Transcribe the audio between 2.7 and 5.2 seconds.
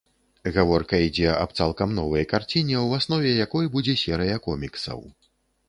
у аснове якой будзе серыя коміксаў.